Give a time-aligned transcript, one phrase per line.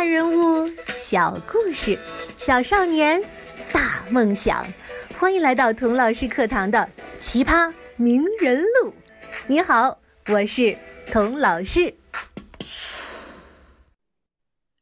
[0.00, 1.98] 大人物，小故事，
[2.38, 3.22] 小少年，
[3.70, 4.66] 大梦想。
[5.18, 6.88] 欢迎来到童老师课堂的
[7.18, 8.90] 《奇葩名人录》。
[9.46, 10.74] 你好，我是
[11.12, 11.94] 童老师。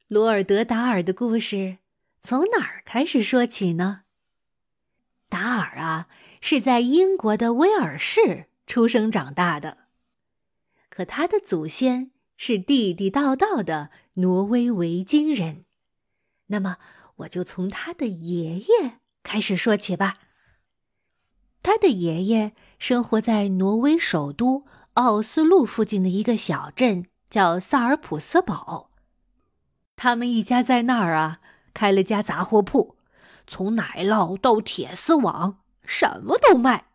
[0.07, 1.79] 罗尔德·达尔的故事
[2.23, 4.03] 从哪儿开始说起呢？
[5.29, 6.07] 达尔啊，
[6.41, 9.79] 是在英国的威尔士出生长大的，
[10.89, 15.65] 可他的祖先是地地道道的挪威维京人。
[16.47, 16.77] 那么，
[17.17, 20.15] 我就从他的爷爷开始说起吧。
[21.63, 28.91] 他的爷爷生活在挪威首都奥斯陆附近的一个小镇，叫萨尔普斯堡。
[29.97, 31.41] 他们一家在那儿啊，
[31.75, 32.97] 开了家杂货铺，
[33.49, 36.87] 从奶酪到铁丝网，什么都卖。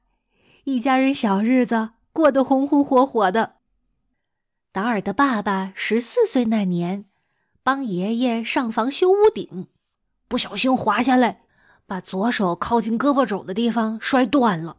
[0.63, 3.55] 一家人小日子过得红红火火的。
[4.73, 7.05] 达尔的爸爸十四岁那年，
[7.61, 9.67] 帮爷爷上房修屋顶，
[10.27, 11.41] 不小心滑下来。
[11.85, 14.77] 把左手靠近胳膊肘的地方摔断了，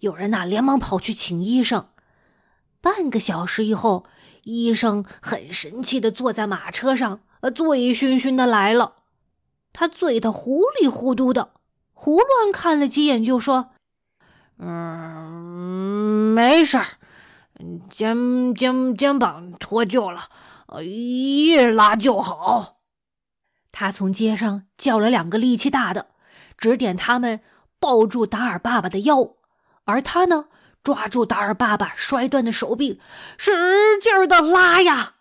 [0.00, 1.88] 有人呐连忙跑去请医生。
[2.82, 4.04] 半个小时以后，
[4.42, 8.96] 医生很神气的坐在马车上，呃，醉醺醺的来了。
[9.72, 11.52] 他醉得糊里糊涂的，
[11.94, 13.70] 胡乱看了几眼，就说
[14.60, 16.86] ：“嗯，没事儿，
[17.90, 20.30] 肩肩肩膀脱臼了，
[20.82, 22.76] 一拉就好。”
[23.72, 26.08] 他从街上叫了两个力气大的。
[26.58, 27.40] 指点他们
[27.78, 29.34] 抱住达尔爸爸的腰，
[29.84, 30.46] 而他呢，
[30.82, 32.98] 抓住达尔爸爸摔断的手臂，
[33.36, 33.52] 使
[34.00, 35.16] 劲的拉呀！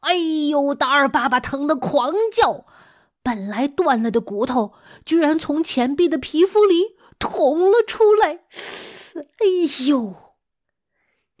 [0.00, 2.64] 哎呦，达尔爸爸疼得狂叫，
[3.22, 4.72] 本来断了的骨头
[5.04, 8.40] 居然从前臂的皮肤里捅了出来。
[9.14, 10.14] 哎呦，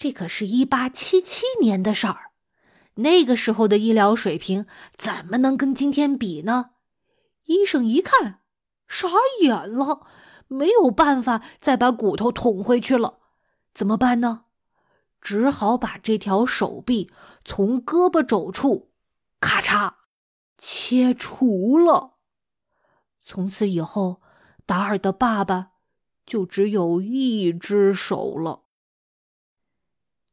[0.00, 2.30] 这可是一八七七年的事儿，
[2.94, 4.64] 那个时候的医疗水平
[4.96, 6.70] 怎么能跟今天比呢？
[7.44, 8.40] 医生一看。
[8.88, 9.08] 傻
[9.42, 10.06] 眼了，
[10.48, 13.18] 没有办法再把骨头捅回去了，
[13.74, 14.44] 怎么办呢？
[15.20, 17.12] 只好把这条手臂
[17.44, 18.90] 从胳膊肘处
[19.38, 19.92] 咔嚓
[20.56, 22.14] 切除了。
[23.22, 24.22] 从此以后，
[24.64, 25.72] 达尔的爸爸
[26.24, 28.62] 就只有一只手了。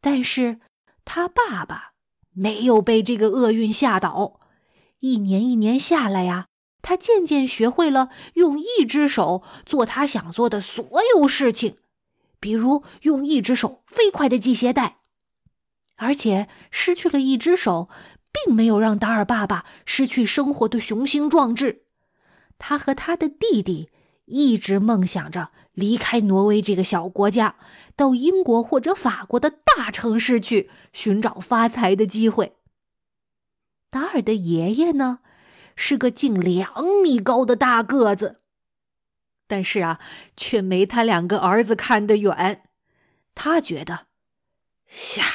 [0.09, 0.61] 但是
[1.03, 1.91] 他爸爸
[2.31, 4.39] 没有被这个厄运吓倒，
[4.99, 6.47] 一年一年下来呀。
[6.81, 10.81] 他渐渐学会了用一只手做他想做的所
[11.13, 11.75] 有事情，
[12.39, 14.99] 比如用一只手飞快的系鞋带。
[15.97, 17.89] 而且失去了一只手，
[18.31, 21.83] 并没有让达尔爸爸失去生活的雄心壮志。
[22.57, 23.89] 他和他的弟弟
[24.23, 27.55] 一直梦想着离开挪威这个小国家，
[27.95, 32.55] 到英国或者法国的大城市去寻找发财的机会。
[33.91, 35.19] 达尔的爷爷呢？
[35.75, 38.41] 是个近两米高的大个子，
[39.45, 39.99] 但是啊，
[40.35, 42.63] 却没他两个儿子看得远。
[43.35, 44.07] 他觉得，
[45.17, 45.25] 呀，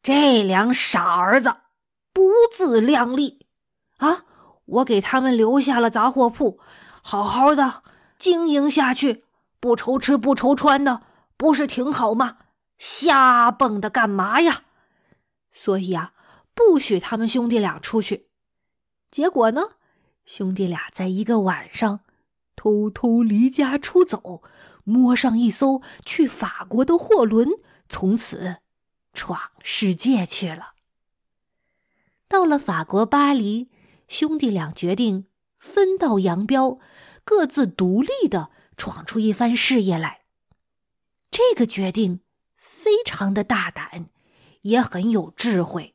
[0.00, 1.56] 这两傻儿子
[2.12, 3.46] 不自量力
[3.96, 4.26] 啊！
[4.66, 6.60] 我给他们留下了杂货铺，
[7.02, 7.82] 好好的
[8.16, 9.24] 经营下去，
[9.60, 11.02] 不愁吃不愁穿的，
[11.36, 12.38] 不是挺好吗？
[12.78, 14.62] 瞎蹦的干嘛呀？
[15.50, 16.14] 所以啊，
[16.54, 18.28] 不许他们兄弟俩出去。
[19.10, 19.62] 结果呢？
[20.24, 22.00] 兄弟俩在一个晚上
[22.56, 24.42] 偷偷离家出走，
[24.84, 27.48] 摸上一艘去法国的货轮，
[27.88, 28.58] 从此
[29.12, 30.74] 闯世界去了。
[32.28, 33.68] 到了法国巴黎，
[34.06, 35.26] 兄弟俩决定
[35.58, 36.78] 分道扬镳，
[37.24, 40.22] 各自独立的闯出一番事业来。
[41.30, 42.20] 这个决定
[42.56, 44.08] 非常的大胆，
[44.62, 45.94] 也很有智慧。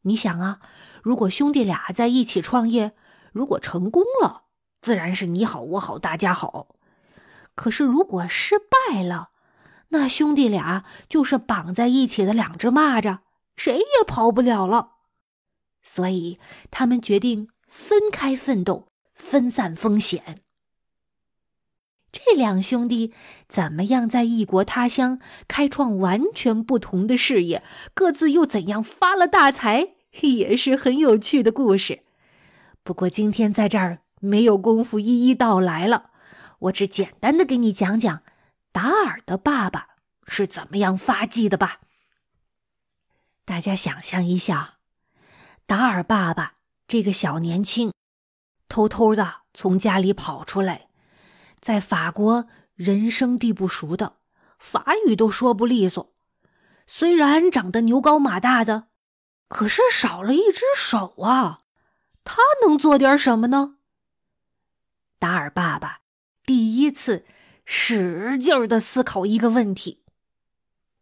[0.00, 0.60] 你想啊。
[1.00, 2.92] 如果兄弟俩在一起创业，
[3.32, 4.42] 如果成功了，
[4.80, 6.74] 自然是你好我好大家好。
[7.54, 9.30] 可是如果失败了，
[9.88, 13.18] 那兄弟俩就是绑在一起的两只蚂蚱，
[13.56, 14.96] 谁也跑不了了。
[15.82, 16.40] 所以
[16.70, 20.42] 他们决定分开奋斗，分散风险。
[22.12, 23.12] 这两兄弟
[23.48, 25.18] 怎么样在异国他乡
[25.48, 27.64] 开创完全不同的事业？
[27.94, 29.94] 各自又怎样发了大财？
[30.20, 32.02] 也是很有趣的故事，
[32.82, 36.10] 不过今天在这儿没有功夫一一道来了，
[36.58, 38.22] 我只简单的给你讲讲
[38.72, 41.80] 达尔的爸爸是怎么样发迹的吧。
[43.46, 44.74] 大家想象一下，
[45.64, 46.56] 达尔爸爸
[46.86, 47.94] 这个小年轻，
[48.68, 50.88] 偷偷的从家里跑出来，
[51.62, 54.16] 在法国人生地不熟的，
[54.58, 56.12] 法语都说不利索，
[56.86, 58.88] 虽然长得牛高马大的。
[59.48, 61.60] 可是少了一只手啊！
[62.24, 63.76] 他能做点什么呢？
[65.18, 66.00] 达尔爸爸
[66.42, 67.26] 第一次
[67.66, 70.02] 使劲儿的思考一个问题：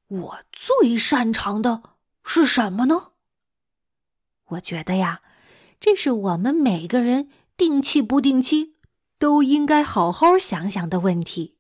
[0.09, 3.13] 我最擅长的是什么呢？
[4.47, 5.23] 我觉得呀，
[5.79, 8.75] 这是我们每个人定期不定期
[9.21, 11.59] 都应该好好想想的问题。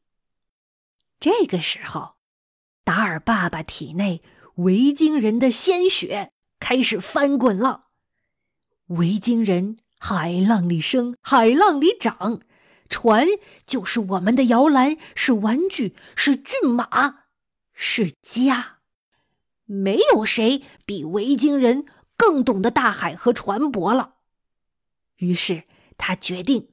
[1.21, 2.15] 这个时候，
[2.85, 4.23] 达尔爸爸体内
[4.55, 7.89] 维京人的鲜血开始翻滚了。
[8.87, 12.41] 维京人，海浪里生，海浪里长，
[12.89, 13.27] 船
[13.67, 17.25] 就是我们的摇篮，是玩具，是骏马，
[17.75, 18.79] 是家。
[19.67, 21.85] 没有谁比维京人
[22.17, 24.15] 更懂得大海和船舶了。
[25.17, 25.65] 于是
[25.99, 26.71] 他决定，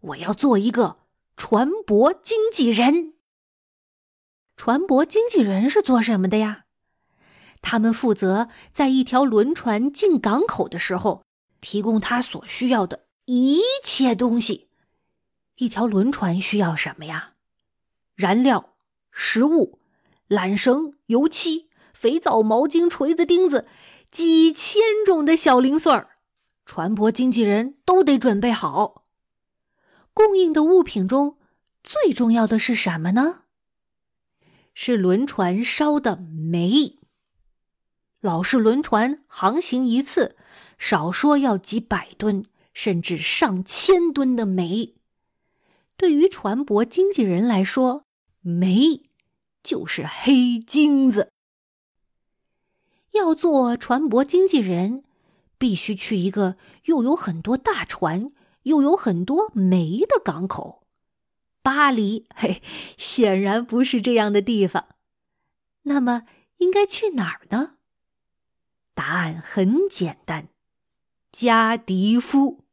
[0.00, 0.98] 我要做一个
[1.36, 3.14] 船舶经纪人。
[4.56, 6.64] 船舶经纪人是做什么的呀？
[7.60, 11.22] 他们负责在一条轮船进港口的时候。
[11.60, 14.68] 提供他所需要的一切东西。
[15.56, 17.32] 一条轮船需要什么呀？
[18.14, 18.76] 燃料、
[19.10, 19.80] 食物、
[20.28, 23.66] 缆绳、油漆、肥皂、毛巾、锤子、钉子，
[24.12, 26.10] 几千种的小零碎儿，
[26.64, 29.07] 船舶经纪人都得准备好。
[30.12, 31.38] 供应的物品中
[31.82, 33.42] 最重要的是什么呢？
[34.74, 36.98] 是轮船烧的煤。
[38.20, 40.36] 老式轮船航行一次。
[40.78, 44.94] 少说要几百吨，甚至上千吨的煤。
[45.96, 48.04] 对于船舶经纪人来说，
[48.42, 49.10] 煤
[49.60, 51.32] 就是黑金子。
[53.10, 55.02] 要做船舶经纪人，
[55.58, 58.30] 必须去一个又有很多大船
[58.68, 60.86] 又有很多煤的港口。
[61.62, 62.62] 巴黎，嘿，
[62.96, 64.86] 显然不是这样的地方。
[65.82, 66.22] 那么，
[66.58, 67.74] 应该去哪儿呢？
[68.94, 70.48] 答案很简单。
[71.30, 72.64] 加迪夫，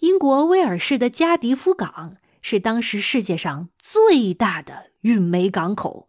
[0.00, 6.08] 英国威尔士的加迪夫港是当时世界上最大的运煤港口。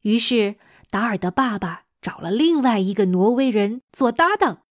[0.00, 0.56] 于是，
[0.90, 4.62] 达尔的爸爸找了另外一个挪威人做搭档。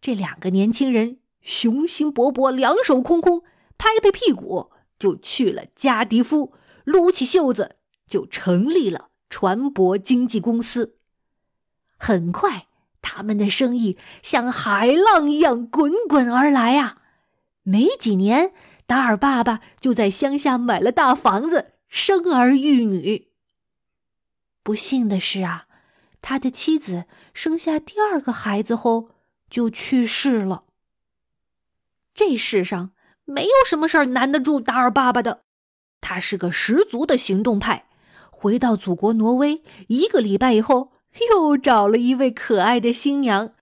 [0.00, 3.42] 这两个年轻人雄心勃勃，两手空空，
[3.78, 6.54] 拍拍屁股就去了加迪夫，
[6.84, 7.76] 撸起袖子
[8.06, 10.96] 就成立了船舶经纪公司。
[11.96, 12.66] 很快。
[13.02, 17.00] 他们的生意像海浪一样滚滚而来啊！
[17.62, 18.52] 没几年，
[18.86, 23.28] 达尔爸爸就在乡下买了大房子，生儿育女。
[24.62, 25.66] 不幸的是啊，
[26.20, 29.08] 他的妻子生下第二个孩子后
[29.48, 30.64] 就去世了。
[32.14, 32.92] 这世上
[33.24, 35.42] 没有什么事儿难得住达尔爸爸的，
[36.00, 37.86] 他是个十足的行动派。
[38.30, 40.92] 回到祖国挪威一个礼拜以后。
[41.32, 43.54] 又找了一位可爱的新娘，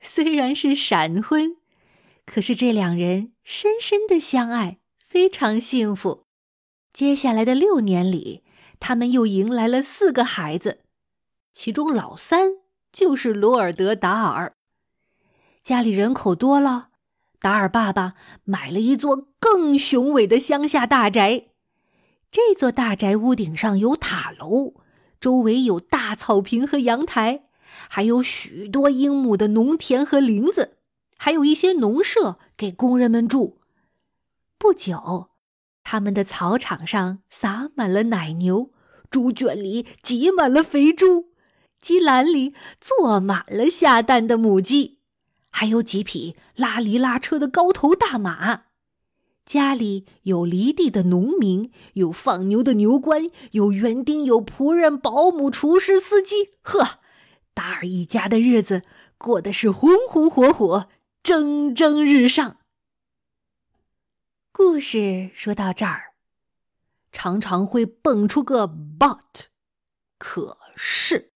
[0.00, 1.58] 虽然是闪婚，
[2.24, 6.24] 可是这两人深深的相爱，非常幸福。
[6.94, 8.42] 接下来的六年里，
[8.80, 10.80] 他们又迎来了四个孩子，
[11.52, 12.52] 其中老三
[12.90, 14.54] 就是罗尔德·达尔。
[15.62, 16.88] 家里人口多了，
[17.40, 21.46] 达尔爸爸买了一座更雄伟的乡下大宅。
[22.30, 24.74] 这座大宅屋顶上有塔楼。
[25.18, 27.44] 周围有大草坪和阳台，
[27.88, 30.76] 还有许多英亩的农田和林子，
[31.16, 33.58] 还有一些农舍给工人们住。
[34.58, 35.30] 不久，
[35.82, 38.70] 他们的草场上撒满了奶牛，
[39.10, 41.30] 猪圈里挤满了肥猪，
[41.80, 44.95] 鸡栏里坐满了下蛋的母鸡，
[45.58, 48.64] 还有几匹拉犁拉车的高头大马。
[49.46, 56.50] 家里有犁地的农民，有放牛的牛倌，有园丁，有仆人、保姆、厨师、司机。
[56.60, 56.98] 呵，
[57.54, 58.82] 达尔一家的日子
[59.16, 60.90] 过得是红红火火、
[61.22, 62.58] 蒸蒸日上。
[64.52, 66.12] 故事说到这儿，
[67.10, 69.46] 常常会蹦出个 “but”，
[70.18, 71.32] 可是，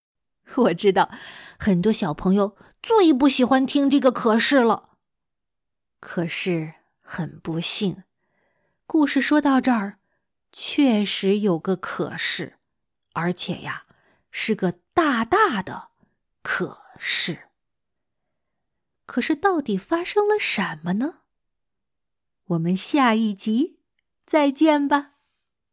[0.56, 1.10] 我知道
[1.58, 2.56] 很多小朋友
[2.88, 4.96] 最不喜欢听这个“可是”了。
[6.00, 6.74] 可是。
[7.10, 8.04] 很不幸，
[8.86, 9.98] 故事说到这儿，
[10.52, 12.58] 确实有个可是，
[13.14, 13.86] 而且呀，
[14.30, 15.88] 是个大大的
[16.42, 17.48] 可是。
[19.06, 21.20] 可是到底发生了什么呢？
[22.48, 23.78] 我们下一集
[24.26, 25.12] 再见吧。